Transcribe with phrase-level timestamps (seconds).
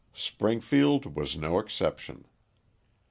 [0.15, 2.25] Springfield was no exception.